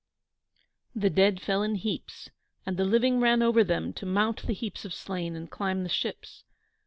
[0.95, 2.31] The dead fell in heaps,
[2.65, 5.89] and the living ran over them to mount the heaps of slain and climb the
[5.89, 6.43] ships.